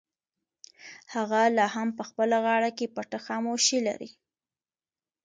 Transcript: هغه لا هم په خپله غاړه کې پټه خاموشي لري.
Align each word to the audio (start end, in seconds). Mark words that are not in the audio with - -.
هغه 1.13 1.41
لا 1.57 1.67
هم 1.75 1.89
په 1.97 2.03
خپله 2.09 2.37
غاړه 2.45 2.69
کې 2.77 2.91
پټه 2.95 3.19
خاموشي 3.25 3.79
لري. 3.87 4.09